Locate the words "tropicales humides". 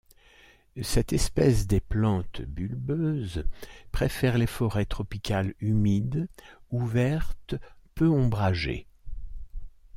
4.87-6.27